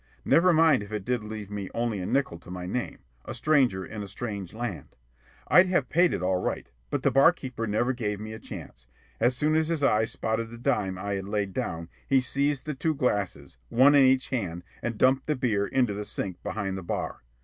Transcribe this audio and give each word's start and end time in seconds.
Never 0.25 0.51
mind 0.51 0.81
if 0.81 0.91
it 0.91 1.05
did 1.05 1.23
leave 1.23 1.51
me 1.51 1.69
only 1.75 1.99
a 1.99 2.07
nickel 2.07 2.39
to 2.39 2.49
my 2.49 2.65
name, 2.65 3.03
a 3.25 3.35
stranger 3.35 3.85
in 3.85 4.01
a 4.01 4.07
strange 4.07 4.51
land. 4.51 4.95
I'd 5.47 5.67
have 5.67 5.89
paid 5.89 6.11
it 6.11 6.23
all 6.23 6.37
right. 6.41 6.71
But 6.89 7.03
that 7.03 7.11
barkeeper 7.11 7.67
never 7.67 7.93
gave 7.93 8.19
me 8.19 8.33
a 8.33 8.39
chance. 8.39 8.87
As 9.19 9.37
soon 9.37 9.53
as 9.53 9.67
his 9.67 9.83
eyes 9.83 10.11
spotted 10.11 10.49
the 10.49 10.57
dime 10.57 10.97
I 10.97 11.13
had 11.13 11.25
laid 11.27 11.53
down, 11.53 11.87
he 12.07 12.19
seized 12.19 12.65
the 12.65 12.73
two 12.73 12.95
glasses, 12.95 13.59
one 13.69 13.93
in 13.93 14.01
each 14.01 14.29
hand, 14.29 14.63
and 14.81 14.97
dumped 14.97 15.27
the 15.27 15.35
beer 15.35 15.67
into 15.67 15.93
the 15.93 16.03
sink 16.03 16.41
behind 16.41 16.79
the 16.79 16.83
bar. 16.83 17.19